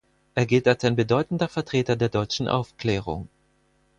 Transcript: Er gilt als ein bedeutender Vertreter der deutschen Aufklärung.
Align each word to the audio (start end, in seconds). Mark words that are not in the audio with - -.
Er 0.33 0.47
gilt 0.47 0.67
als 0.67 0.83
ein 0.83 0.95
bedeutender 0.95 1.47
Vertreter 1.47 1.95
der 1.95 2.09
deutschen 2.09 2.47
Aufklärung. 2.47 3.29